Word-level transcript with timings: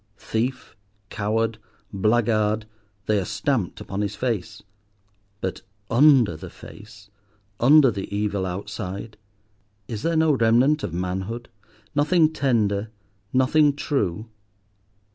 Thief, 0.17 0.75
coward, 1.11 1.59
blackguard, 1.93 2.65
they 3.05 3.19
are 3.19 3.23
stamped 3.23 3.79
upon 3.79 4.01
his 4.01 4.15
face, 4.15 4.63
but 5.41 5.61
under 5.91 6.35
the 6.35 6.49
face, 6.49 7.11
under 7.59 7.91
the 7.91 8.09
evil 8.11 8.43
outside? 8.47 9.15
Is 9.87 10.01
there 10.01 10.17
no 10.17 10.31
remnant 10.31 10.81
of 10.81 10.91
manhood—nothing 10.91 12.33
tender, 12.33 12.89
nothing, 13.31 13.75
true? 13.75 14.27